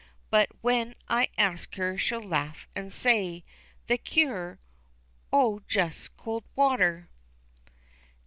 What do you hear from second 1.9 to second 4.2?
she'll laugh and say, "The